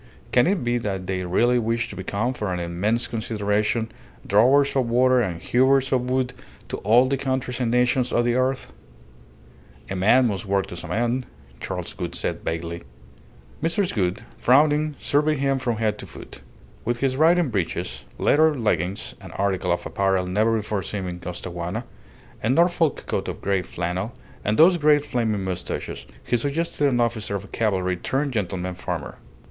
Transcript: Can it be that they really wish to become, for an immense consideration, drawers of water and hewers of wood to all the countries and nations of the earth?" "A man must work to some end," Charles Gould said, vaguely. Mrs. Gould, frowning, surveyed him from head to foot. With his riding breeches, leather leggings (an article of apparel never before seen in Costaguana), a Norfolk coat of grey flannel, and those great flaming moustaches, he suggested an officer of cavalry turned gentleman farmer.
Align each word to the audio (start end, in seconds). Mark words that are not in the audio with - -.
Can 0.31 0.47
it 0.47 0.63
be 0.63 0.79
that 0.79 1.05
they 1.05 1.23
really 1.25 1.59
wish 1.59 1.87
to 1.89 1.95
become, 1.95 2.33
for 2.33 2.51
an 2.51 2.59
immense 2.59 3.07
consideration, 3.07 3.91
drawers 4.25 4.75
of 4.75 4.89
water 4.89 5.21
and 5.21 5.39
hewers 5.39 5.91
of 5.91 6.09
wood 6.09 6.33
to 6.69 6.77
all 6.77 7.07
the 7.07 7.17
countries 7.17 7.59
and 7.59 7.69
nations 7.69 8.11
of 8.11 8.25
the 8.25 8.33
earth?" 8.33 8.73
"A 9.91 9.95
man 9.95 10.25
must 10.25 10.47
work 10.47 10.65
to 10.65 10.75
some 10.75 10.89
end," 10.91 11.27
Charles 11.59 11.93
Gould 11.93 12.15
said, 12.15 12.39
vaguely. 12.43 12.81
Mrs. 13.61 13.93
Gould, 13.93 14.23
frowning, 14.39 14.95
surveyed 14.97 15.37
him 15.37 15.59
from 15.59 15.75
head 15.77 15.99
to 15.99 16.07
foot. 16.07 16.41
With 16.83 17.01
his 17.01 17.15
riding 17.15 17.49
breeches, 17.49 18.03
leather 18.17 18.55
leggings 18.57 19.13
(an 19.21 19.29
article 19.33 19.71
of 19.71 19.85
apparel 19.85 20.25
never 20.25 20.57
before 20.57 20.81
seen 20.81 21.05
in 21.05 21.19
Costaguana), 21.19 21.85
a 22.41 22.49
Norfolk 22.49 23.03
coat 23.05 23.27
of 23.27 23.39
grey 23.39 23.61
flannel, 23.61 24.13
and 24.43 24.57
those 24.57 24.77
great 24.77 25.05
flaming 25.05 25.43
moustaches, 25.43 26.07
he 26.25 26.37
suggested 26.37 26.87
an 26.89 26.99
officer 26.99 27.35
of 27.35 27.51
cavalry 27.51 27.95
turned 27.97 28.33
gentleman 28.33 28.73
farmer. 28.73 29.19